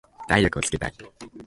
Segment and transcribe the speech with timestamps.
[0.27, 0.93] 体力をつけたい。